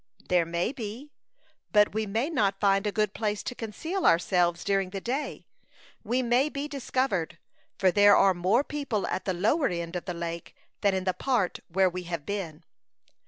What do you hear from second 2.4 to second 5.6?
find a good place to conceal ourselves during the day.